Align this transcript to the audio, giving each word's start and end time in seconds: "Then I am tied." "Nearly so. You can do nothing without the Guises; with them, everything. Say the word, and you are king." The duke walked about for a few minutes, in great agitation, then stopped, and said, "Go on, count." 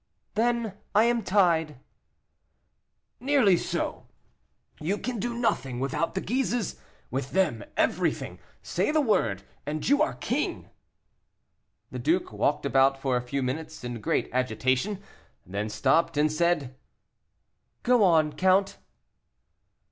"Then 0.33 0.73
I 0.95 1.03
am 1.03 1.21
tied." 1.21 1.77
"Nearly 3.19 3.55
so. 3.55 4.07
You 4.79 4.97
can 4.97 5.19
do 5.19 5.35
nothing 5.35 5.79
without 5.79 6.15
the 6.15 6.21
Guises; 6.21 6.81
with 7.11 7.33
them, 7.33 7.63
everything. 7.77 8.39
Say 8.63 8.89
the 8.89 8.99
word, 8.99 9.43
and 9.63 9.87
you 9.87 10.01
are 10.01 10.15
king." 10.15 10.71
The 11.91 11.99
duke 11.99 12.33
walked 12.33 12.65
about 12.65 12.97
for 12.99 13.15
a 13.15 13.21
few 13.21 13.43
minutes, 13.43 13.83
in 13.83 14.01
great 14.01 14.27
agitation, 14.33 15.03
then 15.45 15.69
stopped, 15.69 16.17
and 16.17 16.31
said, 16.31 16.75
"Go 17.83 18.03
on, 18.03 18.33
count." 18.33 18.79